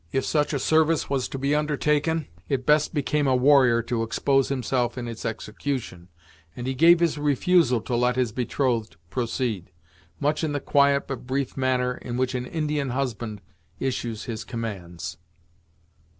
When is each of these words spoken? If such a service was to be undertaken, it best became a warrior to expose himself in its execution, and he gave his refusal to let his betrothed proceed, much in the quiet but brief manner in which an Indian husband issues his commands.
If 0.11 0.25
such 0.25 0.51
a 0.51 0.57
service 0.57 1.11
was 1.11 1.27
to 1.27 1.37
be 1.37 1.53
undertaken, 1.53 2.27
it 2.49 2.65
best 2.65 2.91
became 2.91 3.27
a 3.27 3.35
warrior 3.35 3.83
to 3.83 4.01
expose 4.01 4.49
himself 4.49 4.97
in 4.97 5.07
its 5.07 5.25
execution, 5.25 6.07
and 6.55 6.65
he 6.65 6.73
gave 6.73 6.99
his 6.99 7.19
refusal 7.19 7.81
to 7.81 7.95
let 7.95 8.15
his 8.15 8.31
betrothed 8.31 8.95
proceed, 9.11 9.69
much 10.19 10.43
in 10.43 10.53
the 10.53 10.59
quiet 10.59 11.05
but 11.07 11.27
brief 11.27 11.55
manner 11.55 11.97
in 11.97 12.17
which 12.17 12.33
an 12.33 12.47
Indian 12.47 12.89
husband 12.89 13.41
issues 13.79 14.23
his 14.23 14.43
commands. 14.43 15.17